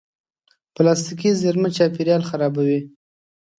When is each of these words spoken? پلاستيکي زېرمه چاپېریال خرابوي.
پلاستيکي 0.75 1.29
زېرمه 1.41 1.69
چاپېریال 1.77 2.21
خرابوي. 2.29 2.79